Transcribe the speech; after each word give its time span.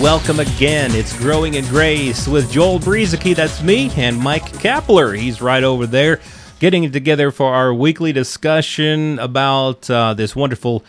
Welcome 0.00 0.38
again. 0.38 0.92
It's 0.94 1.18
Growing 1.18 1.54
in 1.54 1.64
Grace 1.64 2.28
with 2.28 2.52
Joel 2.52 2.78
Brueseke, 2.78 3.34
that's 3.34 3.64
me, 3.64 3.90
and 3.96 4.16
Mike 4.16 4.44
Kapler. 4.52 5.18
He's 5.18 5.42
right 5.42 5.64
over 5.64 5.88
there, 5.88 6.20
getting 6.60 6.92
together 6.92 7.32
for 7.32 7.52
our 7.52 7.74
weekly 7.74 8.12
discussion 8.12 9.18
about 9.18 9.90
uh, 9.90 10.14
this 10.14 10.36
wonderful 10.36 10.84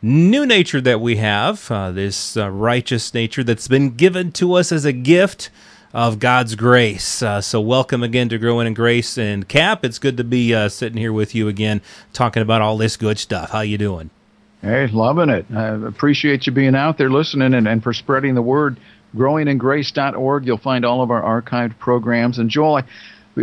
new 0.00 0.46
nature 0.46 0.80
that 0.80 1.02
we 1.02 1.16
have, 1.16 1.70
uh, 1.70 1.92
this 1.92 2.38
uh, 2.38 2.50
righteous 2.50 3.12
nature 3.12 3.44
that's 3.44 3.68
been 3.68 3.90
given 3.90 4.32
to 4.32 4.54
us 4.54 4.72
as 4.72 4.86
a 4.86 4.92
gift 4.92 5.50
of 5.92 6.18
God's 6.18 6.54
grace. 6.54 7.22
Uh, 7.22 7.42
so, 7.42 7.60
welcome 7.60 8.02
again 8.02 8.30
to 8.30 8.38
Growing 8.38 8.66
in 8.66 8.72
Grace 8.72 9.18
and 9.18 9.46
Cap. 9.46 9.84
It's 9.84 9.98
good 9.98 10.16
to 10.16 10.24
be 10.24 10.54
uh, 10.54 10.70
sitting 10.70 10.96
here 10.96 11.12
with 11.12 11.34
you 11.34 11.48
again, 11.48 11.82
talking 12.14 12.40
about 12.40 12.62
all 12.62 12.78
this 12.78 12.96
good 12.96 13.18
stuff. 13.18 13.50
How 13.50 13.60
you 13.60 13.76
doing? 13.76 14.08
Hey, 14.64 14.86
loving 14.86 15.28
it. 15.28 15.44
I 15.54 15.74
appreciate 15.86 16.46
you 16.46 16.52
being 16.52 16.74
out 16.74 16.96
there 16.96 17.10
listening 17.10 17.52
and, 17.52 17.68
and 17.68 17.82
for 17.82 17.92
spreading 17.92 18.34
the 18.34 18.40
word. 18.40 18.80
Growingingrace.org. 19.14 20.46
You'll 20.46 20.56
find 20.56 20.86
all 20.86 21.02
of 21.02 21.10
our 21.10 21.20
archived 21.20 21.78
programs. 21.78 22.38
And 22.38 22.48
Joel, 22.48 22.76
I, 22.76 22.84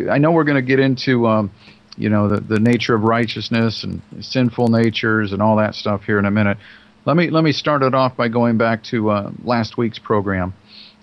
I 0.09 0.17
know 0.17 0.31
we're 0.31 0.45
going 0.45 0.55
to 0.55 0.67
get 0.67 0.79
into, 0.79 1.27
um, 1.27 1.51
you 1.95 2.09
know, 2.09 2.27
the, 2.27 2.41
the 2.41 2.59
nature 2.59 2.95
of 2.95 3.03
righteousness 3.03 3.83
and 3.83 4.01
sinful 4.19 4.69
natures 4.69 5.31
and 5.31 5.43
all 5.43 5.57
that 5.57 5.75
stuff 5.75 6.01
here 6.05 6.17
in 6.17 6.25
a 6.25 6.31
minute. 6.31 6.57
Let 7.05 7.15
me 7.15 7.29
let 7.29 7.43
me 7.43 7.51
start 7.51 7.83
it 7.83 7.93
off 7.93 8.17
by 8.17 8.27
going 8.27 8.57
back 8.57 8.83
to 8.85 9.11
uh, 9.11 9.31
last 9.43 9.77
week's 9.77 9.99
program 9.99 10.55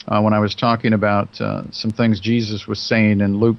uh, 0.09 0.21
when 0.21 0.33
I 0.33 0.41
was 0.41 0.57
talking 0.57 0.95
about 0.95 1.41
uh, 1.41 1.71
some 1.71 1.93
things 1.93 2.19
Jesus 2.19 2.67
was 2.67 2.81
saying 2.81 3.21
in 3.21 3.39
Luke 3.39 3.59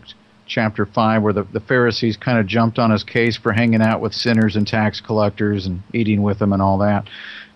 chapter 0.49 0.85
5 0.85 1.21
where 1.21 1.33
the, 1.33 1.43
the 1.43 1.59
Pharisees 1.61 2.17
kind 2.17 2.39
of 2.39 2.47
jumped 2.47 2.79
on 2.79 2.91
his 2.91 3.03
case 3.03 3.37
for 3.37 3.53
hanging 3.53 3.81
out 3.81 4.01
with 4.01 4.13
sinners 4.13 4.55
and 4.55 4.67
tax 4.67 4.99
collectors 4.99 5.65
and 5.65 5.81
eating 5.93 6.21
with 6.23 6.39
them 6.39 6.51
and 6.51 6.61
all 6.61 6.79
that. 6.79 7.07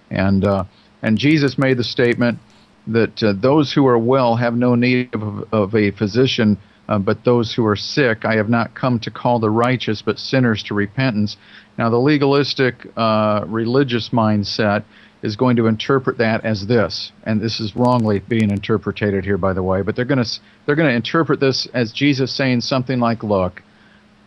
And, 0.09 0.45
uh, 0.45 0.63
and 1.01 1.17
Jesus 1.17 1.57
made 1.57 1.77
the 1.77 1.83
statement 1.83 2.39
that 2.87 3.21
uh, 3.23 3.33
those 3.35 3.73
who 3.73 3.87
are 3.87 3.97
well 3.97 4.35
have 4.35 4.55
no 4.55 4.75
need 4.75 5.13
of, 5.15 5.45
of 5.51 5.75
a 5.75 5.91
physician, 5.91 6.57
uh, 6.87 6.99
but 6.99 7.25
those 7.25 7.53
who 7.53 7.65
are 7.65 7.75
sick, 7.75 8.25
I 8.25 8.35
have 8.35 8.49
not 8.49 8.75
come 8.75 8.99
to 8.99 9.11
call 9.11 9.39
the 9.39 9.49
righteous, 9.49 10.01
but 10.01 10.19
sinners 10.19 10.63
to 10.63 10.73
repentance. 10.73 11.37
Now, 11.77 11.89
the 11.89 11.97
legalistic 11.97 12.75
uh, 12.95 13.45
religious 13.47 14.09
mindset 14.09 14.83
is 15.23 15.37
going 15.37 15.55
to 15.55 15.67
interpret 15.67 16.17
that 16.17 16.43
as 16.43 16.67
this, 16.67 17.13
and 17.23 17.41
this 17.41 17.61
is 17.61 17.75
wrongly 17.77 18.19
being 18.19 18.51
interpreted 18.51 19.23
here, 19.23 19.37
by 19.37 19.53
the 19.53 19.63
way. 19.63 19.81
But 19.81 19.95
they're 19.95 20.05
going 20.05 20.23
to 20.23 20.39
they're 20.65 20.75
going 20.75 20.89
to 20.89 20.95
interpret 20.95 21.39
this 21.39 21.65
as 21.73 21.93
Jesus 21.93 22.31
saying 22.31 22.61
something 22.61 22.99
like, 22.99 23.23
"Look, 23.23 23.63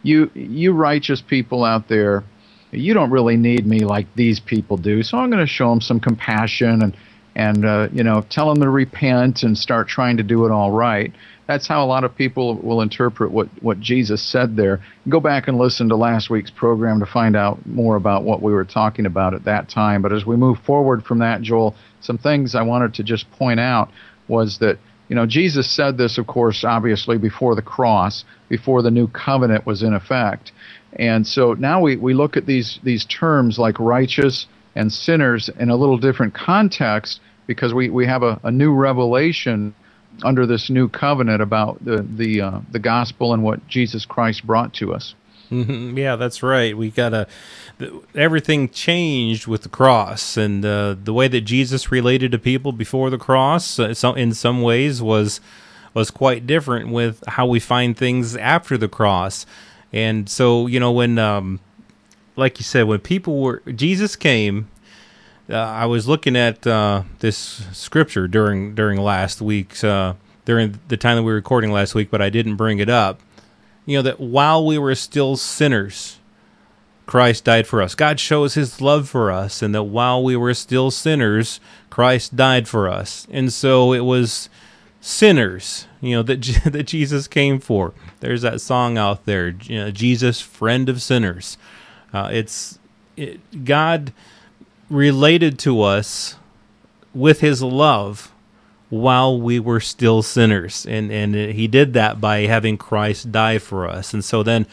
you 0.02 0.30
you 0.34 0.72
righteous 0.72 1.20
people 1.20 1.64
out 1.64 1.86
there, 1.89 2.24
you 2.72 2.94
don't 2.94 3.11
really 3.11 3.36
need 3.36 3.67
me 3.67 3.80
like 3.80 4.06
these 4.14 4.41
people 4.41 4.78
do. 4.78 5.02
So 5.02 5.19
I'm 5.19 5.30
going 5.30 5.44
to 5.44 5.47
show 5.47 5.69
them 5.69 5.83
some 5.83 6.00
compassion 6.00 6.83
and 6.83 6.97
and 7.36 7.64
uh, 7.67 7.89
you 7.92 8.02
know 8.02 8.24
tell 8.30 8.48
them 8.52 8.62
to 8.62 8.70
repent 8.70 9.42
and 9.42 9.56
start 9.56 9.89
trying 9.89 10.17
to 10.17 10.22
do 10.22 10.47
it 10.47 10.50
all 10.50 10.72
right." 10.72 11.12
That's 11.47 11.66
how 11.66 11.84
a 11.84 11.86
lot 11.86 12.05
of 12.05 12.14
people 12.16 12.56
will 12.56 12.80
interpret 12.80 13.30
what, 13.30 13.48
what 13.62 13.78
Jesus 13.80 14.20
said 14.20 14.56
there. 14.56 14.80
Go 15.08 15.20
back 15.20 15.46
and 15.46 15.58
listen 15.58 15.89
to 15.89 15.96
last 15.96 16.29
week's 16.29 16.51
program 16.51 16.98
to 17.01 17.07
find 17.07 17.36
out 17.36 17.64
more 17.67 17.96
about 17.96 18.24
what 18.24 18.42
we 18.42 18.52
were 18.52 18.64
talking 18.64 19.07
about 19.07 19.34
at 19.34 19.45
that 19.45 19.68
time. 19.68 20.02
But 20.02 20.12
as 20.12 20.27
we 20.27 20.36
move 20.36 20.58
forward 20.61 21.05
from 21.05 21.20
that, 21.20 21.42
Joel, 21.42 21.74
some 22.01 22.18
things 22.18 22.55
I 22.55 22.62
wanted 22.62 22.95
to 22.95 23.05
just 23.05 23.30
point 23.33 23.61
out 23.61 23.90
was 24.29 24.58
that 24.58 24.79
you 25.08 25.14
know 25.14 25.24
Jesus 25.24 25.70
said 25.70 25.96
this, 25.96 26.18
of 26.18 26.27
course, 26.27 26.64
obviously 26.64 27.17
before 27.17 27.55
the 27.55 27.63
cross, 27.63 28.24
before 28.48 28.83
the 28.83 28.90
new 28.90 29.07
covenant 29.07 29.64
was 29.64 29.84
in 29.84 29.95
effect, 29.95 30.51
and 30.95 31.24
so 31.24 31.55
now 31.55 31.80
we, 31.80 31.96
we 31.96 32.13
look 32.13 32.36
at 32.36 32.46
these 32.46 32.80
these 32.83 33.05
terms 33.05 33.57
like 33.57 33.78
righteous 33.78 34.46
and 34.74 34.92
sinners 34.92 35.48
in 35.61 35.70
a 35.70 35.77
little 35.77 35.96
different 35.96 36.34
context 36.34 37.20
because 37.46 37.73
we, 37.73 37.89
we 37.89 38.05
have 38.05 38.23
a, 38.23 38.40
a 38.42 38.51
new 38.51 38.74
revelation 38.74 39.74
under 40.22 40.46
this 40.46 40.70
new 40.70 40.88
covenant 40.88 41.42
about 41.42 41.84
the 41.84 42.02
the 42.02 42.40
uh, 42.40 42.60
the 42.70 42.78
gospel 42.78 43.32
and 43.32 43.42
what 43.42 43.66
Jesus 43.68 44.04
Christ 44.04 44.46
brought 44.46 44.72
to 44.74 44.94
us. 44.94 45.14
Mm-hmm. 45.50 45.96
Yeah, 45.96 46.16
that's 46.16 46.42
right. 46.42 46.77
We 46.77 46.90
got 46.90 47.10
to 47.10 47.27
everything 48.14 48.68
changed 48.68 49.46
with 49.46 49.62
the 49.62 49.68
cross, 49.68 50.36
and 50.36 50.64
uh, 50.64 50.96
the 51.02 51.12
way 51.12 51.28
that 51.28 51.42
Jesus 51.42 51.92
related 51.92 52.32
to 52.32 52.38
people 52.38 52.72
before 52.72 53.10
the 53.10 53.18
cross, 53.18 53.78
uh, 53.78 53.94
so 53.94 54.14
in 54.14 54.34
some 54.34 54.62
ways, 54.62 55.00
was 55.00 55.40
was 55.94 56.10
quite 56.10 56.46
different 56.46 56.90
with 56.90 57.22
how 57.27 57.46
we 57.46 57.58
find 57.58 57.96
things 57.96 58.36
after 58.36 58.77
the 58.77 58.88
cross. 58.88 59.46
And 59.92 60.28
so, 60.28 60.66
you 60.66 60.78
know, 60.78 60.92
when, 60.92 61.18
um, 61.18 61.58
like 62.36 62.58
you 62.58 62.64
said, 62.64 62.83
when 62.83 63.00
people 63.00 63.40
were 63.40 63.62
Jesus 63.74 64.14
came 64.14 64.68
uh, 65.48 65.57
I 65.57 65.86
was 65.86 66.08
looking 66.08 66.36
at 66.36 66.67
uh, 66.67 67.02
this 67.20 67.36
scripture 67.73 68.27
during 68.27 68.74
during 68.74 69.01
last 69.01 69.40
week's 69.40 69.84
uh, 69.84 70.14
during 70.45 70.79
the 70.89 70.96
time 70.96 71.17
that 71.17 71.23
we 71.23 71.30
were 71.30 71.36
recording 71.36 71.70
last 71.70 71.95
week, 71.95 72.11
but 72.11 72.20
I 72.20 72.30
didn't 72.30 72.57
bring 72.57 72.79
it 72.79 72.89
up. 72.89 73.20
You 73.84 73.98
know 73.98 74.02
that 74.02 74.20
while 74.20 74.64
we 74.67 74.79
were 74.79 74.95
still 74.95 75.36
sinners, 75.36 76.18
Christ 77.07 77.45
died 77.45 77.67
for 77.67 77.80
us. 77.80 77.95
God 77.95 78.18
shows 78.18 78.55
His 78.55 78.80
love 78.80 79.08
for 79.08 79.30
us, 79.30 79.62
and 79.62 79.74
that 79.74 79.84
while 79.84 80.23
we 80.23 80.36
were 80.36 80.55
still 80.55 80.90
sinners, 80.90 81.61
Christ 81.90 82.34
died 82.34 82.67
for 82.67 82.89
us. 82.89 83.28
And 83.30 83.52
so 83.52 83.92
it 83.92 84.01
was 84.01 84.48
sinners, 85.01 85.86
you 86.01 86.17
know, 86.17 86.23
that 86.24 86.42
that 86.64 86.84
Jesus 86.84 87.28
came 87.28 87.61
for. 87.61 87.95
There's 88.18 88.42
that 88.42 88.61
song 88.61 88.98
out 88.98 89.24
there, 89.27 89.51
you 89.63 89.78
know, 89.78 89.90
Jesus, 89.92 90.40
friend 90.40 90.89
of 90.89 91.01
sinners. 91.01 91.57
Uh, 92.13 92.30
it's 92.33 92.80
it, 93.17 93.64
God 93.64 94.13
related 94.89 95.58
to 95.61 95.83
us 95.83 96.36
with 97.14 97.41
his 97.41 97.63
love 97.63 98.33
while 98.89 99.41
we 99.41 99.58
were 99.58 99.80
still 99.80 100.23
sinners. 100.23 100.86
And 100.86 101.11
and 101.11 101.35
he 101.35 101.67
did 101.67 101.92
that 101.95 102.20
by 102.20 102.41
having 102.41 102.77
Christ 102.77 103.33
die 103.33 103.58
for 103.58 103.89
us. 103.89 104.14
And 104.14 104.25
so 104.25 104.42
then 104.42 104.67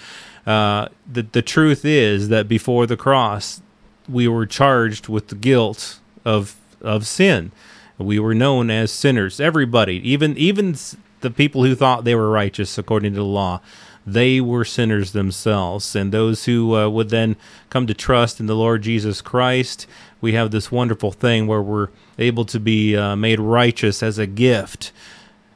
uh, 0.46 0.88
the 1.12 1.24
the 1.24 1.42
truth 1.42 1.86
is 1.86 2.30
that 2.30 2.48
before 2.48 2.86
the 2.86 2.98
cross 2.98 3.62
we 4.10 4.28
were 4.28 4.46
charged 4.46 5.08
with 5.08 5.30
the 5.30 5.36
guilt 5.36 6.00
of 6.26 6.56
of 6.82 7.08
sin. 7.08 7.52
We 7.98 8.20
were 8.20 8.36
known 8.36 8.70
as 8.70 8.92
sinners. 8.92 9.40
Everybody 9.40 9.96
even 10.08 10.38
even 10.38 10.76
the 11.22 11.32
people 11.32 11.64
who 11.64 11.74
thought 11.74 12.04
they 12.04 12.16
were 12.16 12.30
righteous 12.30 12.78
according 12.78 13.14
to 13.14 13.20
the 13.20 13.26
law 13.26 13.62
they 14.06 14.42
were 14.42 14.66
sinners 14.66 15.12
themselves. 15.12 15.96
And 15.96 16.12
those 16.12 16.46
who 16.46 16.76
uh, 16.76 16.90
would 16.90 17.10
then 17.10 17.36
come 17.70 17.88
to 17.88 17.94
trust 17.94 18.40
in 18.40 18.46
the 18.46 18.56
Lord 18.56 18.82
Jesus 18.82 19.22
Christ, 19.22 19.88
we 20.22 20.34
have 20.34 20.52
this 20.52 20.72
wonderful 20.72 21.12
thing 21.12 21.48
where 21.48 21.62
we're 21.62 21.90
able 22.18 22.46
to 22.46 22.60
be 22.60 22.96
uh, 22.96 23.16
made 23.16 23.40
righteous 23.40 24.04
as 24.04 24.18
a 24.18 24.28
gift. 24.28 24.92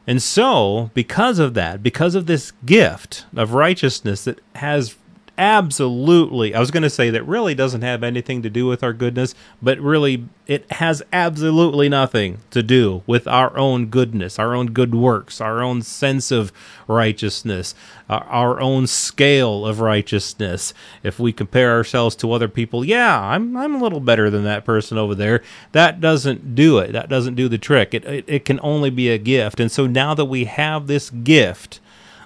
And 0.06 0.22
so, 0.22 0.90
because 0.94 1.38
of 1.38 1.54
that, 1.54 1.82
because 1.82 2.14
of 2.14 2.26
this 2.26 2.52
gift 2.64 3.26
of 3.36 3.52
righteousness 3.52 4.24
that 4.24 4.40
has 4.54 4.96
absolutely, 5.38 6.54
I 6.54 6.60
was 6.60 6.72
going 6.72 6.82
to 6.82 6.90
say 6.90 7.10
that 7.10 7.22
really 7.22 7.54
doesn't 7.54 7.82
have 7.82 8.02
anything 8.02 8.42
to 8.42 8.50
do 8.50 8.66
with 8.66 8.82
our 8.82 8.92
goodness, 8.92 9.34
but 9.62 9.78
really 9.78 10.26
it 10.46 10.70
has 10.72 11.02
absolutely 11.12 11.88
nothing 11.88 12.38
to 12.50 12.62
do 12.62 13.02
with 13.06 13.28
our 13.28 13.56
own 13.56 13.86
goodness, 13.86 14.38
our 14.38 14.54
own 14.54 14.72
good 14.72 14.94
works, 14.94 15.40
our 15.40 15.62
own 15.62 15.82
sense 15.82 16.32
of 16.32 16.52
righteousness, 16.88 17.74
uh, 18.10 18.20
our 18.26 18.60
own 18.60 18.86
scale 18.86 19.64
of 19.64 19.80
righteousness. 19.80 20.74
If 21.02 21.20
we 21.20 21.32
compare 21.32 21.72
ourselves 21.72 22.16
to 22.16 22.32
other 22.32 22.48
people, 22.48 22.84
yeah, 22.84 23.20
I'm, 23.20 23.56
I'm 23.56 23.76
a 23.76 23.82
little 23.82 24.00
better 24.00 24.30
than 24.30 24.44
that 24.44 24.64
person 24.64 24.98
over 24.98 25.14
there. 25.14 25.42
That 25.72 26.00
doesn't 26.00 26.56
do 26.56 26.78
it. 26.78 26.92
That 26.92 27.08
doesn't 27.08 27.36
do 27.36 27.48
the 27.48 27.58
trick. 27.58 27.94
It, 27.94 28.04
it, 28.04 28.24
it 28.26 28.44
can 28.44 28.58
only 28.62 28.90
be 28.90 29.08
a 29.08 29.18
gift. 29.18 29.60
And 29.60 29.70
so 29.70 29.86
now 29.86 30.14
that 30.14 30.24
we 30.24 30.46
have 30.46 30.86
this 30.88 31.10
gift 31.10 31.78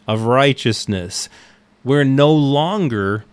of 0.08 0.22
righteousness, 0.22 1.28
we're 1.84 2.04
no 2.04 2.32
longer 2.32 3.24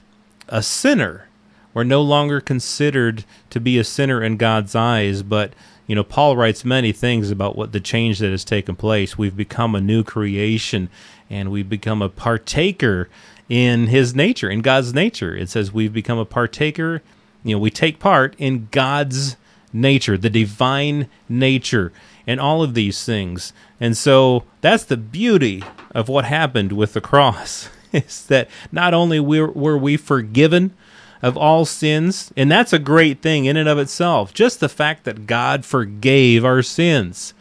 a 0.47 0.63
sinner. 0.63 1.27
We're 1.73 1.83
no 1.83 2.01
longer 2.01 2.41
considered 2.41 3.23
to 3.51 3.59
be 3.59 3.77
a 3.77 3.83
sinner 3.83 4.23
in 4.23 4.37
God's 4.37 4.75
eyes, 4.75 5.21
but 5.23 5.53
you 5.87 5.95
know, 5.95 6.03
Paul 6.03 6.37
writes 6.37 6.63
many 6.63 6.91
things 6.91 7.31
about 7.31 7.55
what 7.55 7.71
the 7.71 7.79
change 7.79 8.19
that 8.19 8.29
has 8.29 8.45
taken 8.45 8.75
place. 8.75 9.17
We've 9.17 9.35
become 9.35 9.73
a 9.73 9.81
new 9.81 10.03
creation 10.03 10.87
and 11.31 11.51
we've 11.51 11.69
become 11.69 12.03
a 12.03 12.09
partaker 12.09 13.09
in 13.49 13.87
his 13.87 14.13
nature, 14.13 14.51
in 14.51 14.61
God's 14.61 14.93
nature. 14.93 15.35
It 15.35 15.49
says 15.49 15.73
we've 15.73 15.93
become 15.93 16.19
a 16.19 16.25
partaker, 16.25 17.01
you 17.43 17.55
know, 17.55 17.59
we 17.59 17.71
take 17.71 17.97
part 17.97 18.35
in 18.37 18.67
God's 18.69 19.35
nature, 19.73 20.15
the 20.15 20.29
divine 20.29 21.09
nature, 21.27 21.91
and 22.27 22.39
all 22.39 22.61
of 22.61 22.75
these 22.75 23.03
things. 23.03 23.51
And 23.79 23.97
so 23.97 24.43
that's 24.61 24.83
the 24.83 24.97
beauty 24.97 25.63
of 25.95 26.07
what 26.07 26.25
happened 26.25 26.71
with 26.71 26.93
the 26.93 27.01
cross. 27.01 27.69
is 27.93 28.25
that 28.27 28.49
not 28.71 28.93
only 28.93 29.19
were, 29.19 29.51
were 29.51 29.77
we 29.77 29.97
forgiven 29.97 30.73
of 31.21 31.37
all 31.37 31.65
sins, 31.65 32.31
and 32.37 32.49
that's 32.49 32.73
a 32.73 32.79
great 32.79 33.21
thing 33.21 33.45
in 33.45 33.57
and 33.57 33.67
of 33.67 33.77
itself, 33.77 34.33
just 34.33 34.59
the 34.59 34.69
fact 34.69 35.03
that 35.03 35.27
God 35.27 35.65
forgave 35.65 36.45
our 36.45 36.61
sins. 36.61 37.33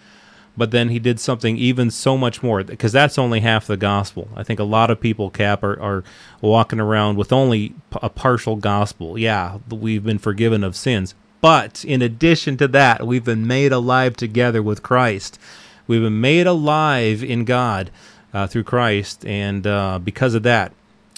But 0.56 0.72
then 0.72 0.88
he 0.88 0.98
did 0.98 1.20
something 1.20 1.56
even 1.56 1.92
so 1.92 2.18
much 2.18 2.42
more, 2.42 2.64
because 2.64 2.90
that's 2.90 3.16
only 3.16 3.40
half 3.40 3.68
the 3.68 3.76
gospel. 3.76 4.28
I 4.34 4.42
think 4.42 4.58
a 4.58 4.64
lot 4.64 4.90
of 4.90 5.00
people, 5.00 5.30
Cap, 5.30 5.62
are, 5.62 5.80
are 5.80 6.04
walking 6.40 6.80
around 6.80 7.16
with 7.16 7.32
only 7.32 7.74
a 7.92 8.10
partial 8.10 8.56
gospel. 8.56 9.16
Yeah, 9.16 9.58
we've 9.70 10.02
been 10.02 10.18
forgiven 10.18 10.64
of 10.64 10.74
sins. 10.74 11.14
But 11.40 11.84
in 11.84 12.02
addition 12.02 12.56
to 12.56 12.66
that, 12.68 13.06
we've 13.06 13.24
been 13.24 13.46
made 13.46 13.70
alive 13.70 14.16
together 14.16 14.60
with 14.60 14.82
Christ. 14.82 15.38
We've 15.86 16.02
been 16.02 16.20
made 16.20 16.48
alive 16.48 17.22
in 17.22 17.44
God 17.44 17.92
uh, 18.32 18.46
through 18.46 18.64
Christ. 18.64 19.24
And 19.24 19.66
uh, 19.66 19.98
because 19.98 20.34
of 20.34 20.42
that, 20.44 20.72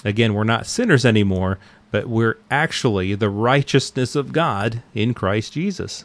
again, 0.05 0.35
we're 0.35 0.45
not 0.45 0.67
sinners 0.67 1.05
anymore, 1.05 1.59
but 1.91 2.07
we're 2.07 2.39
actually 2.51 3.15
the 3.15 3.31
righteousness 3.31 4.15
of 4.15 4.33
God 4.33 4.83
in 4.95 5.15
Christ 5.15 5.53
Jesus. 5.53 6.05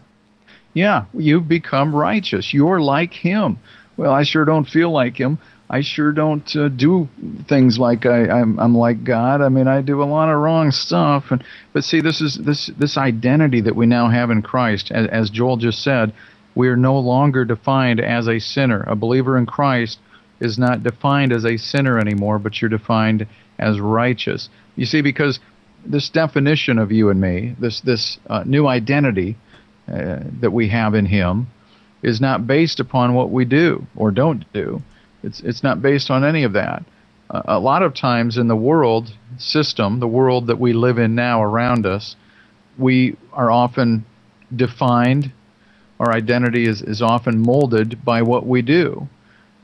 Yeah, 0.74 1.06
you've 1.14 1.48
become 1.48 1.96
righteous. 1.96 2.54
You're 2.54 2.82
like 2.82 3.14
him. 3.14 3.60
Well, 3.98 4.12
I 4.12 4.24
sure 4.24 4.44
don't 4.44 4.68
feel 4.68 4.92
like 4.92 5.18
him. 5.18 5.38
I 5.70 5.82
sure 5.82 6.12
don't 6.12 6.56
uh, 6.56 6.68
do 6.68 7.08
things 7.48 7.80
like 7.80 8.06
I, 8.06 8.28
I'm, 8.28 8.60
I'm 8.60 8.76
like 8.76 9.04
God. 9.04 9.42
I 9.42 9.50
mean, 9.50 9.68
I 9.68 9.82
do 9.82 10.04
a 10.04 10.06
lot 10.06 10.30
of 10.30 10.40
wrong 10.40 10.72
stuff. 10.72 11.32
And 11.32 11.44
but 11.74 11.84
see, 11.84 12.02
this 12.02 12.22
is 12.22 12.36
this 12.36 12.68
this 12.78 12.98
identity 12.98 13.62
that 13.62 13.76
we 13.76 13.88
now 13.88 14.10
have 14.10 14.30
in 14.30 14.42
Christ. 14.44 14.92
As, 14.92 15.08
as 15.08 15.30
Joel 15.32 15.58
just 15.58 15.82
said, 15.82 16.14
we 16.54 16.68
are 16.68 16.78
no 16.78 17.00
longer 17.00 17.46
defined 17.46 18.00
as 18.00 18.28
a 18.28 18.40
sinner. 18.40 18.84
A 18.86 18.96
believer 18.96 19.38
in 19.38 19.48
Christ 19.48 19.98
is 20.40 20.58
not 20.58 20.84
defined 20.84 21.32
as 21.32 21.46
a 21.46 21.58
sinner 21.58 22.00
anymore, 22.00 22.40
but 22.40 22.62
you're 22.62 22.70
defined 22.70 23.28
as 23.58 23.80
righteous. 23.80 24.50
You 24.76 24.86
see, 24.86 25.02
because 25.02 25.40
this 25.86 26.10
definition 26.10 26.78
of 26.80 26.92
you 26.92 27.10
and 27.10 27.22
me, 27.22 27.56
this 27.60 27.82
this 27.82 28.18
uh, 28.28 28.44
new 28.46 28.68
identity 28.68 29.38
uh, 29.88 30.20
that 30.42 30.52
we 30.52 30.70
have 30.70 30.96
in 30.96 31.06
Him, 31.06 31.48
is 32.04 32.20
not 32.20 32.48
based 32.48 32.80
upon 32.80 33.14
what 33.14 33.32
we 33.32 33.46
do 33.46 33.86
or 33.96 34.12
don't 34.12 34.52
do. 34.54 34.82
It's 35.24 35.40
it's 35.42 35.64
not 35.64 35.82
based 35.82 36.12
on 36.12 36.24
any 36.24 36.44
of 36.44 36.54
that. 36.54 36.84
Uh, 37.30 37.42
a 37.46 37.60
lot 37.60 37.82
of 37.82 37.94
times 37.94 38.38
in 38.38 38.48
the 38.48 38.56
world 38.56 39.12
system, 39.38 40.00
the 40.00 40.08
world 40.08 40.48
that 40.48 40.60
we 40.60 40.74
live 40.74 41.00
in 41.00 41.16
now 41.16 41.42
around 41.42 41.86
us, 41.86 42.16
we 42.78 43.16
are 43.34 43.50
often 43.50 44.06
defined. 44.56 45.32
Our 46.00 46.14
identity 46.14 46.68
is, 46.68 46.82
is 46.82 47.02
often 47.02 47.40
molded 47.40 48.04
by 48.04 48.22
what 48.22 48.46
we 48.46 48.62
do. 48.62 49.08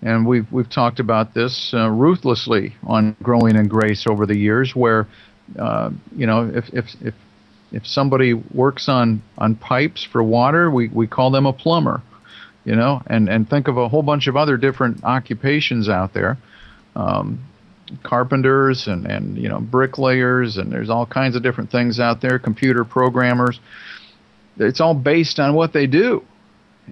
And 0.02 0.26
we've, 0.26 0.52
we've 0.52 0.70
talked 0.70 1.00
about 1.00 1.34
this 1.34 1.74
uh, 1.74 1.90
ruthlessly 1.90 2.76
on 2.88 3.16
Growing 3.22 3.56
in 3.56 3.68
Grace 3.68 4.06
over 4.08 4.26
the 4.26 4.38
years, 4.38 4.76
where 4.76 5.08
uh, 5.58 5.92
you 6.16 6.26
know, 6.26 6.50
if, 6.54 6.66
if, 6.74 6.86
if, 7.02 7.14
if 7.72 7.86
somebody 7.86 8.34
works 8.34 8.90
on, 8.90 9.22
on 9.38 9.56
pipes 9.56 10.08
for 10.12 10.24
water, 10.24 10.70
we, 10.70 10.88
we 10.90 11.08
call 11.08 11.32
them 11.32 11.46
a 11.46 11.54
plumber, 11.54 12.02
you 12.66 12.76
know, 12.76 13.02
and, 13.08 13.30
and 13.30 13.50
think 13.50 13.68
of 13.68 13.78
a 13.78 13.88
whole 13.88 14.04
bunch 14.04 14.28
of 14.28 14.36
other 14.36 14.58
different 14.58 15.04
occupations 15.04 15.90
out 15.90 16.14
there. 16.14 16.38
Um, 16.96 17.46
carpenters 18.04 18.88
and, 18.88 19.06
and, 19.06 19.38
you 19.38 19.50
know, 19.50 19.60
bricklayers, 19.60 20.58
and 20.58 20.72
there's 20.72 20.90
all 20.90 21.06
kinds 21.06 21.36
of 21.36 21.44
different 21.44 21.72
things 21.72 22.00
out 22.00 22.22
there, 22.22 22.40
computer 22.40 22.86
programmers. 22.86 23.60
It's 24.58 24.80
all 24.80 24.94
based 24.94 25.40
on 25.40 25.56
what 25.56 25.74
they 25.74 25.88
do. 25.88 26.24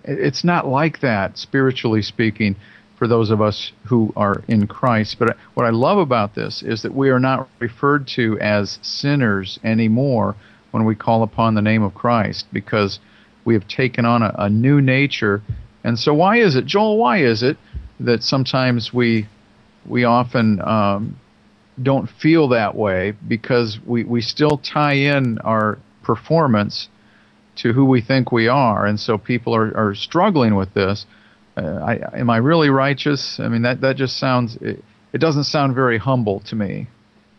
It's 0.03 0.43
not 0.43 0.67
like 0.67 0.99
that, 1.01 1.37
spiritually 1.37 2.01
speaking 2.01 2.55
for 2.99 3.07
those 3.07 3.31
of 3.31 3.41
us 3.41 3.71
who 3.85 4.11
are 4.17 4.43
in 4.49 4.67
Christ. 4.67 5.17
But 5.17 5.37
what 5.53 5.65
I 5.65 5.69
love 5.69 5.97
about 5.97 6.35
this 6.35 6.61
is 6.61 6.81
that 6.81 6.93
we 6.93 7.09
are 7.09 7.19
not 7.19 7.47
referred 7.59 8.05
to 8.09 8.37
as 8.39 8.77
sinners 8.81 9.57
anymore 9.63 10.35
when 10.71 10.83
we 10.83 10.95
call 10.95 11.23
upon 11.23 11.55
the 11.55 11.61
name 11.61 11.81
of 11.81 11.95
Christ 11.95 12.45
because 12.51 12.99
we 13.45 13.53
have 13.53 13.67
taken 13.69 14.03
on 14.03 14.21
a, 14.21 14.35
a 14.37 14.49
new 14.49 14.81
nature. 14.81 15.41
And 15.85 15.97
so, 15.97 16.13
why 16.13 16.37
is 16.37 16.57
it, 16.57 16.65
Joel? 16.65 16.97
Why 16.97 17.19
is 17.19 17.41
it 17.41 17.57
that 18.01 18.21
sometimes 18.21 18.93
we 18.93 19.27
we 19.87 20.03
often 20.03 20.61
um, 20.61 21.17
don't 21.81 22.09
feel 22.09 22.49
that 22.49 22.75
way 22.75 23.13
because 23.27 23.79
we, 23.85 24.03
we 24.03 24.21
still 24.21 24.57
tie 24.57 24.93
in 24.93 25.39
our 25.39 25.79
performance 26.03 26.89
to 27.55 27.71
who 27.71 27.85
we 27.85 28.01
think 28.01 28.31
we 28.31 28.49
are, 28.49 28.85
and 28.85 28.99
so 28.99 29.17
people 29.17 29.55
are, 29.55 29.75
are 29.75 29.95
struggling 29.95 30.55
with 30.55 30.73
this 30.73 31.05
I, 31.61 32.19
am 32.19 32.29
I 32.29 32.37
really 32.37 32.69
righteous? 32.69 33.39
I 33.39 33.47
mean, 33.47 33.63
that 33.63 33.81
that 33.81 33.95
just 33.95 34.17
sounds. 34.17 34.55
It, 34.57 34.83
it 35.11 35.17
doesn't 35.17 35.45
sound 35.45 35.73
very 35.73 35.97
humble 35.97 36.39
to 36.41 36.55
me. 36.55 36.87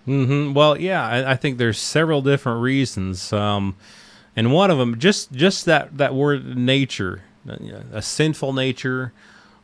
Mm-hmm. 0.06 0.54
Well, 0.54 0.80
yeah, 0.80 1.06
I, 1.06 1.32
I, 1.32 1.36
think 1.36 1.58
there's 1.58 1.78
several 1.78 2.22
different 2.22 2.62
reasons, 2.62 3.32
um, 3.32 3.76
and 4.34 4.52
one 4.52 4.70
of 4.70 4.78
them 4.78 4.98
just 4.98 5.32
just 5.32 5.66
that 5.66 5.96
that 5.98 6.14
word 6.14 6.56
nature, 6.56 7.22
uh, 7.48 7.56
a 7.92 8.02
sinful 8.02 8.52
nature, 8.52 9.12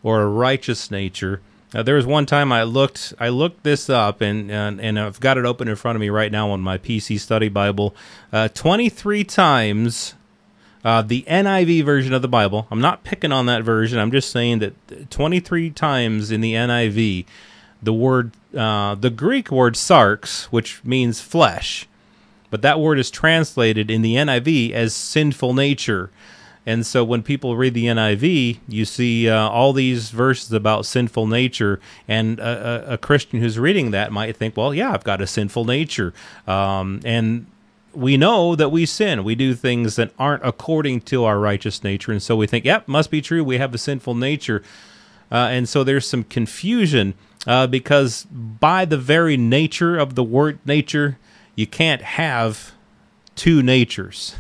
or 0.02 0.22
a 0.22 0.28
righteous 0.28 0.90
nature. 0.90 1.40
Uh, 1.74 1.82
there 1.82 1.96
was 1.96 2.06
one 2.06 2.26
time 2.26 2.52
I 2.52 2.62
looked 2.62 3.12
I 3.18 3.28
looked 3.28 3.64
this 3.64 3.90
up 3.90 4.20
and, 4.20 4.50
and 4.50 4.80
and 4.80 5.00
I've 5.00 5.18
got 5.18 5.36
it 5.36 5.44
open 5.44 5.68
in 5.68 5.76
front 5.76 5.96
of 5.96 6.00
me 6.00 6.10
right 6.10 6.30
now 6.30 6.50
on 6.50 6.60
my 6.60 6.78
PC 6.78 7.18
Study 7.18 7.48
Bible. 7.48 7.94
Uh, 8.32 8.48
Twenty 8.48 8.88
three 8.88 9.24
times 9.24 10.14
uh, 10.86 11.02
the 11.02 11.24
NIV 11.26 11.84
version 11.84 12.14
of 12.14 12.22
the 12.22 12.28
Bible, 12.28 12.68
I'm 12.70 12.80
not 12.80 13.02
picking 13.02 13.32
on 13.32 13.46
that 13.46 13.64
version. 13.64 13.98
I'm 13.98 14.12
just 14.12 14.30
saying 14.30 14.60
that 14.60 15.10
23 15.10 15.70
times 15.70 16.30
in 16.30 16.40
the 16.40 16.54
NIV, 16.54 17.26
the 17.82 17.92
word, 17.92 18.30
uh, 18.56 18.94
the 18.94 19.10
Greek 19.10 19.50
word 19.50 19.74
sarx, 19.74 20.44
which 20.44 20.84
means 20.84 21.20
flesh, 21.20 21.88
but 22.50 22.62
that 22.62 22.78
word 22.78 23.00
is 23.00 23.10
translated 23.10 23.90
in 23.90 24.02
the 24.02 24.14
NIV 24.14 24.70
as 24.70 24.94
sinful 24.94 25.54
nature. 25.54 26.10
And 26.64 26.86
so 26.86 27.02
when 27.02 27.24
people 27.24 27.56
read 27.56 27.74
the 27.74 27.86
NIV, 27.86 28.58
you 28.68 28.84
see 28.84 29.28
uh, 29.28 29.48
all 29.48 29.72
these 29.72 30.10
verses 30.10 30.52
about 30.52 30.86
sinful 30.86 31.26
nature, 31.26 31.80
and 32.06 32.38
a, 32.38 32.90
a, 32.90 32.94
a, 32.94 32.98
Christian 32.98 33.40
who's 33.40 33.58
reading 33.58 33.90
that 33.90 34.12
might 34.12 34.36
think, 34.36 34.56
well, 34.56 34.72
yeah, 34.72 34.92
I've 34.92 35.04
got 35.04 35.20
a 35.20 35.26
sinful 35.26 35.64
nature. 35.64 36.14
Um, 36.46 37.00
and 37.04 37.46
we 37.96 38.16
know 38.16 38.54
that 38.54 38.68
we 38.68 38.86
sin. 38.86 39.24
We 39.24 39.34
do 39.34 39.54
things 39.54 39.96
that 39.96 40.12
aren't 40.18 40.44
according 40.44 41.00
to 41.02 41.24
our 41.24 41.38
righteous 41.38 41.82
nature. 41.82 42.12
And 42.12 42.22
so 42.22 42.36
we 42.36 42.46
think, 42.46 42.64
yep, 42.64 42.86
must 42.86 43.10
be 43.10 43.22
true. 43.22 43.42
We 43.42 43.58
have 43.58 43.74
a 43.74 43.78
sinful 43.78 44.14
nature. 44.14 44.62
Uh, 45.30 45.48
and 45.50 45.68
so 45.68 45.82
there's 45.82 46.06
some 46.06 46.24
confusion 46.24 47.14
uh, 47.46 47.66
because 47.66 48.24
by 48.24 48.84
the 48.84 48.98
very 48.98 49.36
nature 49.36 49.96
of 49.96 50.14
the 50.14 50.22
word 50.22 50.58
nature, 50.64 51.18
you 51.54 51.66
can't 51.66 52.02
have 52.02 52.72
two 53.34 53.62
natures. 53.62 54.36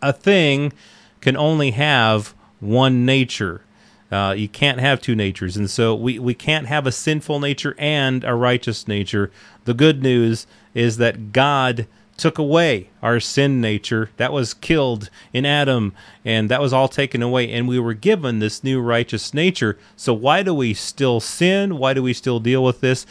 A 0.00 0.12
thing 0.12 0.72
can 1.20 1.36
only 1.36 1.72
have 1.72 2.34
one 2.60 3.04
nature. 3.04 3.62
Uh, 4.10 4.34
you 4.36 4.48
can't 4.48 4.78
have 4.78 5.00
two 5.00 5.14
natures. 5.14 5.56
And 5.56 5.68
so 5.68 5.94
we, 5.94 6.18
we 6.18 6.34
can't 6.34 6.66
have 6.66 6.86
a 6.86 6.92
sinful 6.92 7.40
nature 7.40 7.74
and 7.78 8.22
a 8.24 8.34
righteous 8.34 8.86
nature. 8.86 9.30
The 9.64 9.74
good 9.74 10.02
news 10.02 10.46
is 10.74 10.98
that 10.98 11.32
God 11.32 11.86
took 12.16 12.38
away 12.38 12.88
our 13.02 13.20
sin 13.20 13.60
nature 13.60 14.10
that 14.16 14.32
was 14.32 14.54
killed 14.54 15.10
in 15.32 15.44
Adam, 15.44 15.92
and 16.24 16.50
that 16.50 16.60
was 16.60 16.72
all 16.72 16.88
taken 16.88 17.22
away, 17.22 17.50
and 17.52 17.68
we 17.68 17.78
were 17.78 17.94
given 17.94 18.38
this 18.38 18.62
new 18.62 18.80
righteous 18.80 19.34
nature. 19.34 19.78
So, 19.96 20.14
why 20.14 20.42
do 20.42 20.54
we 20.54 20.74
still 20.74 21.20
sin? 21.20 21.78
Why 21.78 21.94
do 21.94 22.02
we 22.02 22.12
still 22.12 22.40
deal 22.40 22.62
with 22.62 22.80
this? 22.80 23.06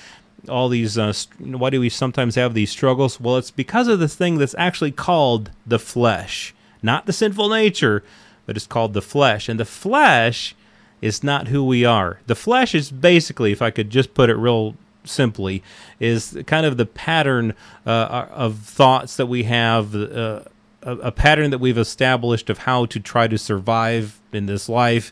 All 0.49 0.69
these, 0.69 0.97
uh, 0.97 1.13
why 1.39 1.69
do 1.69 1.79
we 1.79 1.89
sometimes 1.89 2.35
have 2.35 2.53
these 2.53 2.71
struggles? 2.71 3.19
Well, 3.19 3.37
it's 3.37 3.51
because 3.51 3.87
of 3.87 3.99
this 3.99 4.15
thing 4.15 4.37
that's 4.37 4.55
actually 4.57 4.91
called 4.91 5.51
the 5.65 5.79
flesh, 5.79 6.53
not 6.81 7.05
the 7.05 7.13
sinful 7.13 7.49
nature, 7.49 8.03
but 8.45 8.57
it's 8.57 8.67
called 8.67 8.93
the 8.93 9.01
flesh. 9.01 9.47
And 9.47 9.59
the 9.59 9.65
flesh 9.65 10.55
is 11.01 11.23
not 11.23 11.47
who 11.47 11.63
we 11.63 11.85
are. 11.85 12.19
The 12.27 12.35
flesh 12.35 12.75
is 12.75 12.91
basically, 12.91 13.51
if 13.51 13.61
I 13.61 13.71
could 13.71 13.89
just 13.89 14.13
put 14.13 14.29
it 14.29 14.35
real 14.35 14.75
simply 15.05 15.63
is 15.99 16.37
kind 16.47 16.65
of 16.65 16.77
the 16.77 16.85
pattern 16.85 17.53
uh, 17.85 18.27
of 18.31 18.59
thoughts 18.59 19.17
that 19.17 19.27
we 19.27 19.43
have, 19.43 19.95
uh, 19.95 20.41
a, 20.81 21.11
pattern 21.11 21.51
that 21.51 21.59
we've 21.59 21.77
established 21.77 22.49
of 22.49 22.59
how 22.59 22.85
to 22.85 22.99
try 22.99 23.27
to 23.27 23.37
survive 23.37 24.19
in 24.31 24.45
this 24.45 24.67
life. 24.67 25.11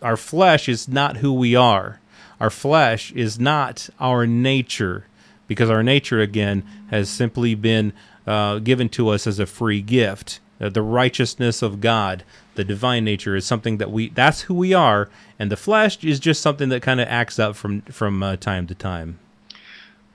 Our 0.00 0.16
flesh 0.16 0.68
is 0.68 0.88
not 0.88 1.18
who 1.18 1.32
we 1.32 1.54
are. 1.54 2.00
Our 2.40 2.50
flesh 2.50 3.12
is 3.12 3.38
not 3.38 3.88
our 4.00 4.26
nature, 4.26 5.06
because 5.46 5.70
our 5.70 5.82
nature, 5.82 6.20
again, 6.20 6.64
has 6.90 7.08
simply 7.08 7.54
been 7.54 7.92
uh, 8.26 8.58
given 8.58 8.88
to 8.90 9.08
us 9.10 9.26
as 9.26 9.38
a 9.38 9.46
free 9.46 9.80
gift. 9.80 10.40
Uh, 10.62 10.68
the 10.68 10.82
righteousness 10.82 11.60
of 11.60 11.80
God, 11.80 12.22
the 12.54 12.64
divine 12.64 13.04
nature, 13.04 13.34
is 13.34 13.44
something 13.44 13.78
that 13.78 13.90
we, 13.90 14.10
that's 14.10 14.42
who 14.42 14.54
we 14.54 14.72
are, 14.72 15.08
and 15.38 15.50
the 15.50 15.56
flesh 15.56 16.02
is 16.04 16.20
just 16.20 16.40
something 16.40 16.68
that 16.68 16.82
kind 16.82 17.00
of 17.00 17.08
acts 17.08 17.38
up 17.38 17.56
from, 17.56 17.80
from 17.82 18.22
uh, 18.22 18.36
time 18.36 18.66
to 18.68 18.74
time. 18.74 19.18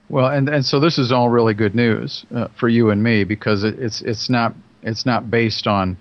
Well, 0.10 0.27
and 0.27 0.48
and 0.48 0.66
so 0.66 0.80
this 0.80 0.98
is 0.98 1.12
all 1.12 1.27
really 1.30 1.54
good 1.54 1.75
news 1.75 2.25
uh, 2.34 2.48
for 2.58 2.70
you 2.70 2.92
and 2.92 3.04
me 3.04 3.25
because 3.25 3.66
it, 3.66 3.77
it's 3.77 4.01
it's 4.01 4.30
not 4.30 4.56
it's 4.82 5.06
not 5.06 5.30
based 5.30 5.68
on 5.68 5.98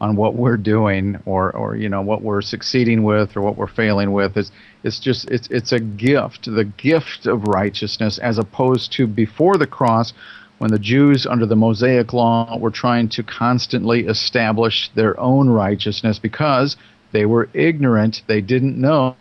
on 0.00 0.16
what 0.16 0.34
we're 0.34 0.56
doing 0.56 1.18
or 1.26 1.54
or 1.54 1.76
you 1.76 1.88
know 1.88 2.00
what 2.00 2.22
we're 2.22 2.40
succeeding 2.40 3.02
with 3.02 3.36
or 3.36 3.42
what 3.42 3.56
we're 3.56 3.66
failing 3.66 4.12
with 4.12 4.36
it's 4.38 4.50
it's 4.82 4.98
just 4.98 5.30
it's 5.30 5.46
it's 5.50 5.72
a 5.72 5.80
gift 5.80 6.46
the 6.46 6.64
gift 6.64 7.26
of 7.26 7.44
righteousness 7.44 8.18
as 8.18 8.38
opposed 8.38 8.92
to 8.92 9.06
before 9.06 9.58
the 9.58 9.66
cross 9.66 10.14
when 10.60 10.70
the 10.70 10.78
Jews 10.78 11.26
under 11.26 11.46
the 11.46 11.56
Mosaic 11.56 12.12
law 12.12 12.58
were 12.58 12.70
trying 12.70 13.08
to 13.10 13.22
constantly 13.22 14.06
establish 14.06 14.90
their 14.94 15.18
own 15.18 15.48
righteousness 15.48 16.18
because 16.18 16.76
they 17.12 17.24
were 17.24 17.48
ignorant 17.54 18.22
they 18.28 18.40
didn't 18.40 18.80
know 18.80 19.16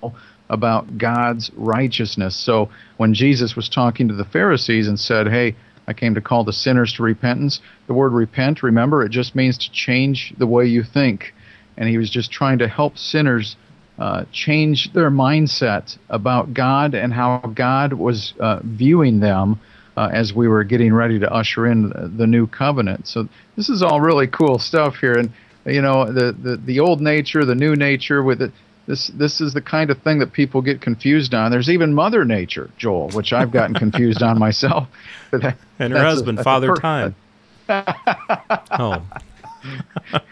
about 0.49 0.97
God's 0.97 1.49
righteousness 1.55 2.35
so 2.35 2.69
when 2.97 3.13
Jesus 3.13 3.55
was 3.55 3.69
talking 3.69 4.07
to 4.09 4.15
the 4.15 4.25
Pharisees 4.25 4.87
and 4.87 4.99
said 4.99 5.27
hey 5.27 5.55
I 5.89 5.93
came 5.93 6.13
to 6.13 6.21
call 6.21 6.43
the 6.43 6.53
sinners 6.53 6.93
to 6.93 7.03
repentance. 7.03 7.61
The 7.87 7.95
word 7.95 8.13
repent, 8.13 8.61
remember, 8.61 9.03
it 9.03 9.09
just 9.09 9.35
means 9.35 9.57
to 9.57 9.71
change 9.71 10.35
the 10.37 10.45
way 10.45 10.67
you 10.67 10.83
think. 10.83 11.33
And 11.77 11.89
he 11.89 11.97
was 11.97 12.11
just 12.11 12.31
trying 12.31 12.59
to 12.59 12.67
help 12.67 12.95
sinners 12.95 13.55
uh, 13.97 14.25
change 14.31 14.93
their 14.93 15.09
mindset 15.09 15.97
about 16.07 16.53
God 16.53 16.93
and 16.93 17.11
how 17.11 17.39
God 17.55 17.93
was 17.93 18.35
uh, 18.39 18.59
viewing 18.63 19.19
them 19.19 19.59
uh, 19.99 20.09
as 20.13 20.33
we 20.33 20.47
were 20.47 20.63
getting 20.63 20.93
ready 20.93 21.19
to 21.19 21.29
usher 21.29 21.67
in 21.67 21.89
the 22.15 22.25
new 22.25 22.47
covenant. 22.47 23.05
So 23.05 23.27
this 23.57 23.67
is 23.67 23.83
all 23.83 23.99
really 23.99 24.27
cool 24.27 24.57
stuff 24.57 24.95
here. 24.95 25.11
And, 25.11 25.29
you 25.65 25.81
know, 25.81 26.05
the, 26.05 26.31
the, 26.31 26.55
the 26.55 26.79
old 26.79 27.01
nature, 27.01 27.43
the 27.43 27.53
new 27.53 27.75
nature 27.75 28.23
with 28.23 28.41
it 28.41 28.53
this 28.87 29.07
this 29.09 29.39
is 29.39 29.53
the 29.53 29.61
kind 29.61 29.91
of 29.91 30.01
thing 30.01 30.17
that 30.17 30.33
people 30.33 30.63
get 30.63 30.81
confused 30.81 31.35
on. 31.35 31.51
There's 31.51 31.69
even 31.69 31.93
Mother 31.93 32.25
Nature, 32.25 32.71
Joel, 32.79 33.09
which 33.09 33.33
I've 33.33 33.51
gotten 33.51 33.75
confused 33.75 34.23
on 34.23 34.39
myself. 34.39 34.87
That, 35.31 35.57
and 35.79 35.93
her 35.93 36.03
husband, 36.03 36.39
a, 36.39 36.43
Father 36.43 36.73
Time. 36.73 37.13
oh. 37.69 39.05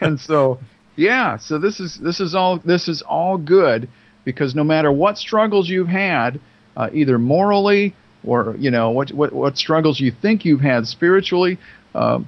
and 0.01 0.19
so, 0.19 0.59
yeah. 0.95 1.37
So 1.37 1.59
this 1.59 1.79
is 1.79 1.99
this 1.99 2.19
is 2.19 2.33
all 2.33 2.57
this 2.57 2.87
is 2.87 3.03
all 3.03 3.37
good 3.37 3.87
because 4.23 4.55
no 4.55 4.63
matter 4.63 4.91
what 4.91 5.19
struggles 5.19 5.69
you've 5.69 5.87
had, 5.87 6.39
uh, 6.75 6.89
either 6.91 7.19
morally 7.19 7.93
or 8.27 8.55
you 8.59 8.69
know 8.69 8.91
what 8.91 9.11
what 9.11 9.33
what 9.33 9.57
struggles 9.57 9.99
you 9.99 10.11
think 10.11 10.45
you've 10.45 10.61
had 10.61 10.87
spiritually, 10.87 11.57
uh, 11.95 12.19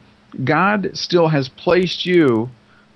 God 0.44 0.92
still 0.94 1.28
has 1.28 1.50
placed 1.50 2.06
you 2.06 2.50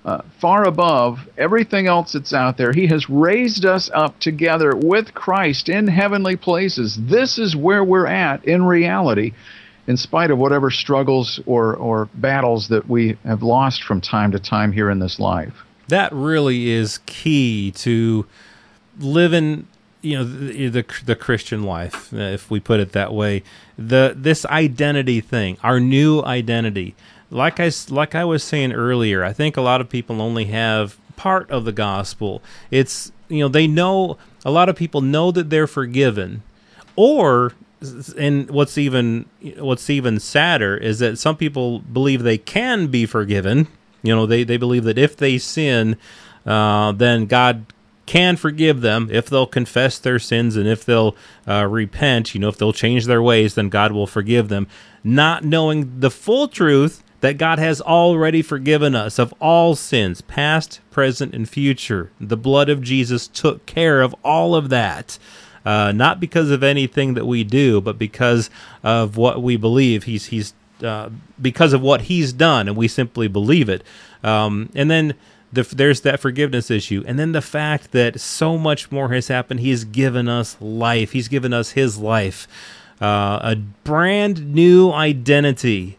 uh, 0.04 0.20
far 0.38 0.66
above 0.66 1.28
everything 1.38 1.86
else 1.86 2.12
that's 2.12 2.34
out 2.34 2.56
there. 2.56 2.72
He 2.72 2.86
has 2.88 3.08
raised 3.08 3.64
us 3.64 3.90
up 3.94 4.18
together 4.20 4.76
with 4.76 5.14
Christ 5.14 5.68
in 5.68 5.86
heavenly 5.86 6.36
places. 6.36 6.96
This 7.00 7.38
is 7.38 7.56
where 7.56 7.82
we're 7.82 8.06
at 8.06 8.44
in 8.44 8.64
reality, 8.64 9.32
in 9.86 9.96
spite 9.96 10.30
of 10.30 10.38
whatever 10.38 10.70
struggles 10.70 11.40
or, 11.46 11.74
or 11.76 12.08
battles 12.14 12.68
that 12.68 12.88
we 12.88 13.16
have 13.24 13.42
lost 13.42 13.82
from 13.82 14.00
time 14.00 14.32
to 14.32 14.38
time 14.38 14.72
here 14.72 14.90
in 14.90 14.98
this 14.98 15.18
life. 15.18 15.64
That 15.88 16.12
really 16.12 16.70
is 16.70 16.98
key 17.06 17.72
to 17.76 18.26
living 18.98 19.66
you 20.04 20.18
know 20.18 20.24
the, 20.24 20.68
the, 20.68 20.86
the 21.04 21.16
Christian 21.16 21.62
life, 21.62 22.12
if 22.12 22.50
we 22.50 22.60
put 22.60 22.80
it 22.80 22.92
that 22.92 23.12
way. 23.12 23.42
The 23.76 24.14
this 24.16 24.44
identity 24.46 25.20
thing, 25.20 25.58
our 25.62 25.80
new 25.80 26.22
identity 26.22 26.94
like 27.34 27.58
I 27.58 27.70
like 27.88 28.14
I 28.14 28.24
was 28.24 28.44
saying 28.44 28.72
earlier, 28.72 29.24
I 29.24 29.32
think 29.32 29.56
a 29.56 29.60
lot 29.60 29.80
of 29.80 29.88
people 29.88 30.22
only 30.22 30.46
have 30.46 30.96
part 31.16 31.50
of 31.50 31.64
the 31.64 31.72
gospel. 31.72 32.42
It's 32.70 33.10
you 33.28 33.40
know 33.40 33.48
they 33.48 33.66
know 33.66 34.16
a 34.44 34.50
lot 34.50 34.68
of 34.68 34.76
people 34.76 35.00
know 35.00 35.32
that 35.32 35.50
they're 35.50 35.66
forgiven, 35.66 36.42
or 36.94 37.52
and 38.16 38.48
what's 38.50 38.78
even 38.78 39.26
what's 39.58 39.90
even 39.90 40.20
sadder 40.20 40.76
is 40.76 41.00
that 41.00 41.18
some 41.18 41.36
people 41.36 41.80
believe 41.80 42.22
they 42.22 42.38
can 42.38 42.86
be 42.86 43.04
forgiven. 43.04 43.66
You 44.02 44.14
know 44.14 44.26
they 44.26 44.44
they 44.44 44.56
believe 44.56 44.84
that 44.84 44.96
if 44.96 45.16
they 45.16 45.38
sin, 45.38 45.96
uh, 46.46 46.92
then 46.92 47.26
God 47.26 47.66
can 48.06 48.36
forgive 48.36 48.80
them 48.80 49.08
if 49.10 49.28
they'll 49.28 49.46
confess 49.46 49.98
their 49.98 50.18
sins 50.18 50.56
and 50.56 50.68
if 50.68 50.84
they'll 50.84 51.16
uh, 51.48 51.66
repent. 51.66 52.34
You 52.34 52.40
know 52.40 52.48
if 52.48 52.58
they'll 52.58 52.72
change 52.72 53.06
their 53.06 53.22
ways, 53.22 53.54
then 53.54 53.68
God 53.68 53.92
will 53.92 54.06
forgive 54.06 54.48
them. 54.48 54.66
Not 55.02 55.44
knowing 55.44 56.00
the 56.00 56.10
full 56.10 56.48
truth 56.48 57.02
that 57.20 57.38
God 57.38 57.58
has 57.58 57.80
already 57.80 58.42
forgiven 58.42 58.94
us 58.94 59.18
of 59.18 59.32
all 59.40 59.74
sins, 59.74 60.20
past, 60.20 60.80
present, 60.90 61.34
and 61.34 61.48
future. 61.48 62.10
The 62.20 62.36
blood 62.36 62.68
of 62.68 62.82
Jesus 62.82 63.26
took 63.26 63.64
care 63.64 64.02
of 64.02 64.14
all 64.22 64.54
of 64.54 64.68
that. 64.68 65.18
Uh, 65.64 65.92
not 65.92 66.20
because 66.20 66.50
of 66.50 66.62
anything 66.62 67.14
that 67.14 67.24
we 67.24 67.42
do, 67.42 67.80
but 67.80 67.96
because 67.96 68.50
of 68.82 69.16
what 69.16 69.42
we 69.42 69.56
believe. 69.56 70.04
He's 70.04 70.26
he's 70.26 70.52
uh, 70.82 71.08
because 71.40 71.72
of 71.72 71.80
what 71.80 72.02
he's 72.02 72.34
done, 72.34 72.68
and 72.68 72.76
we 72.76 72.88
simply 72.88 73.28
believe 73.28 73.70
it. 73.70 73.82
Um, 74.22 74.68
and 74.74 74.90
then 74.90 75.14
the, 75.54 75.62
there's 75.62 76.02
that 76.02 76.20
forgiveness 76.20 76.70
issue, 76.70 77.04
and 77.06 77.18
then 77.18 77.32
the 77.32 77.42
fact 77.42 77.92
that 77.92 78.20
so 78.20 78.58
much 78.58 78.90
more 78.92 79.12
has 79.12 79.28
happened. 79.28 79.60
He's 79.60 79.84
given 79.84 80.28
us 80.28 80.56
life. 80.60 81.12
He's 81.12 81.28
given 81.28 81.52
us 81.52 81.70
His 81.70 81.98
life, 81.98 82.46
uh, 83.00 83.40
a 83.42 83.56
brand 83.56 84.54
new 84.54 84.92
identity 84.92 85.98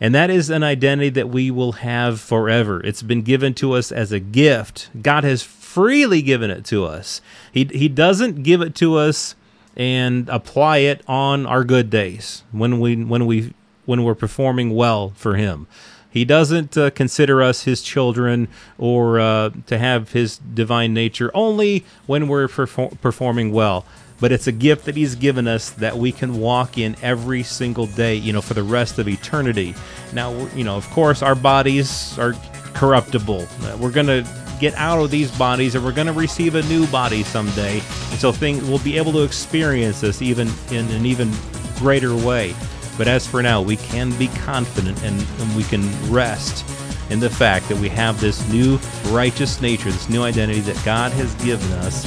and 0.00 0.14
that 0.14 0.30
is 0.30 0.50
an 0.50 0.62
identity 0.62 1.10
that 1.10 1.28
we 1.28 1.50
will 1.50 1.72
have 1.72 2.20
forever. 2.20 2.80
It's 2.84 3.02
been 3.02 3.22
given 3.22 3.54
to 3.54 3.72
us 3.72 3.90
as 3.90 4.12
a 4.12 4.20
gift. 4.20 4.90
God 5.02 5.24
has 5.24 5.42
freely 5.42 6.22
given 6.22 6.50
it 6.50 6.64
to 6.66 6.84
us. 6.84 7.20
He, 7.52 7.64
he 7.64 7.88
doesn't 7.88 8.42
give 8.42 8.60
it 8.60 8.74
to 8.76 8.96
us 8.96 9.34
and 9.76 10.28
apply 10.28 10.78
it 10.78 11.02
on 11.08 11.46
our 11.46 11.64
good 11.64 11.90
days 11.90 12.42
when 12.52 12.80
we 12.80 12.96
when 12.96 13.26
we 13.26 13.52
when 13.86 14.02
we're 14.04 14.14
performing 14.14 14.74
well 14.74 15.10
for 15.10 15.34
him. 15.34 15.66
He 16.10 16.24
doesn't 16.24 16.76
uh, 16.76 16.90
consider 16.90 17.42
us 17.42 17.64
his 17.64 17.82
children 17.82 18.48
or 18.78 19.20
uh, 19.20 19.50
to 19.66 19.78
have 19.78 20.12
his 20.12 20.38
divine 20.38 20.94
nature 20.94 21.30
only 21.34 21.84
when 22.06 22.28
we're 22.28 22.48
perfor- 22.48 22.98
performing 23.00 23.52
well 23.52 23.84
but 24.20 24.32
it's 24.32 24.46
a 24.46 24.52
gift 24.52 24.84
that 24.86 24.96
he's 24.96 25.14
given 25.14 25.46
us 25.46 25.70
that 25.70 25.96
we 25.96 26.12
can 26.12 26.40
walk 26.40 26.76
in 26.76 26.96
every 27.02 27.42
single 27.42 27.86
day, 27.86 28.14
you 28.14 28.32
know, 28.32 28.40
for 28.40 28.54
the 28.54 28.62
rest 28.62 28.98
of 28.98 29.08
eternity. 29.08 29.74
Now, 30.12 30.46
you 30.54 30.64
know, 30.64 30.76
of 30.76 30.88
course, 30.90 31.22
our 31.22 31.34
bodies 31.34 32.18
are 32.18 32.34
corruptible. 32.74 33.46
Uh, 33.62 33.76
we're 33.80 33.92
going 33.92 34.06
to 34.06 34.26
get 34.60 34.74
out 34.74 34.98
of 34.98 35.10
these 35.10 35.30
bodies 35.38 35.76
and 35.76 35.84
we're 35.84 35.92
going 35.92 36.08
to 36.08 36.12
receive 36.12 36.56
a 36.56 36.62
new 36.62 36.86
body 36.88 37.22
someday. 37.22 37.74
And 38.10 38.18
so 38.18 38.32
things 38.32 38.64
we'll 38.64 38.80
be 38.80 38.96
able 38.96 39.12
to 39.12 39.22
experience 39.22 40.00
this 40.00 40.20
even 40.20 40.48
in 40.70 40.88
an 40.90 41.06
even 41.06 41.32
greater 41.76 42.16
way. 42.16 42.54
But 42.98 43.06
as 43.08 43.26
for 43.26 43.42
now, 43.42 43.62
we 43.62 43.76
can 43.76 44.10
be 44.18 44.26
confident 44.28 45.02
and, 45.04 45.24
and 45.38 45.56
we 45.56 45.62
can 45.62 45.88
rest 46.12 46.68
in 47.10 47.20
the 47.20 47.30
fact 47.30 47.68
that 47.68 47.78
we 47.78 47.88
have 47.88 48.20
this 48.20 48.46
new 48.50 48.78
righteous 49.06 49.60
nature, 49.62 49.90
this 49.90 50.10
new 50.10 50.24
identity 50.24 50.60
that 50.60 50.84
God 50.84 51.12
has 51.12 51.32
given 51.36 51.70
us 51.74 52.04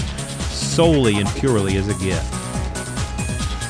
solely 0.51 1.15
and 1.15 1.27
purely 1.29 1.77
as 1.77 1.87
a 1.87 1.93
gift. 2.03 2.29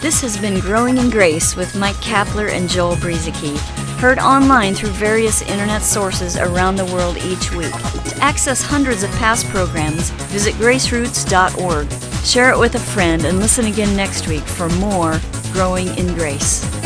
This 0.02 0.20
has 0.22 0.36
been 0.36 0.60
Growing 0.60 0.98
in 0.98 1.12
Grace 1.12 1.56
with 1.56 1.76
Mike 1.76 1.96
Kapler 1.98 2.50
and 2.50 2.68
Joel 2.68 2.96
Brueseke, 2.96 3.56
heard 4.00 4.18
online 4.18 4.74
through 4.74 4.90
various 4.90 5.44
internet 5.44 5.84
sources 5.84 6.38
around 6.38 6.76
the 6.76 6.86
world 6.86 7.18
each 7.18 7.52
week. 7.54 7.72
To 7.72 8.18
access 8.20 8.64
hundreds 8.64 9.04
of 9.04 9.12
past 9.12 9.46
programs, 9.50 10.10
visit 10.32 10.56
graceroots.org. 10.56 12.26
Share 12.26 12.52
it 12.52 12.58
with 12.58 12.74
a 12.74 12.80
friend 12.80 13.26
and 13.26 13.38
listen 13.38 13.66
again 13.66 13.96
next 13.96 14.28
week 14.28 14.44
for 14.44 14.70
more 14.70 15.22
Growing 15.54 15.88
in 15.98 16.16
Grace. 16.16 16.81